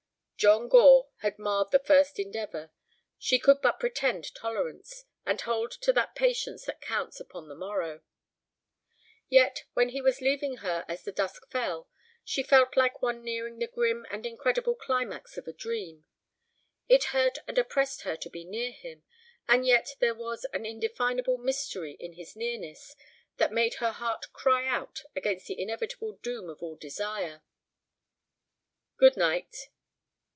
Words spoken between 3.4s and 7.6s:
but pretend tolerance, and hold to that patience that counts upon the